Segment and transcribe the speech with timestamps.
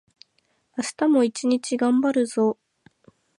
[0.79, 2.57] 明日も一日がんばるぞ